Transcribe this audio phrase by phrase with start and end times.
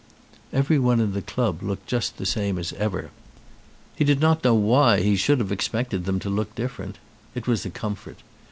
[0.51, 3.11] Everyone in the club looked just the same as ever.
[3.95, 6.29] He did not know why he should have ex 200 THE TAIPAN pected them to
[6.31, 6.97] look different.
[7.35, 8.17] It was a comfort.